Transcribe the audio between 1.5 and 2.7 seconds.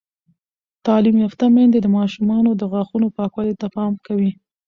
میندې د ماشومانو د